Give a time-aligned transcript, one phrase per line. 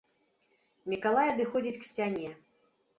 [0.95, 2.29] Мікалай адыходзіць к сцяне.